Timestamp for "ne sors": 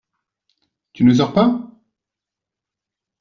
1.03-1.31